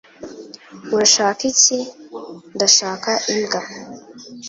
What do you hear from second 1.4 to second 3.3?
iki?" "Ndashaka